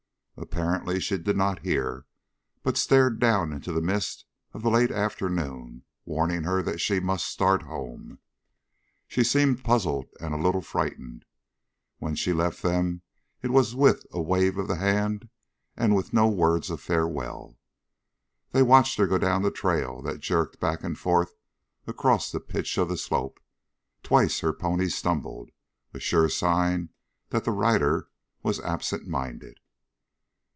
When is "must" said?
6.99-7.27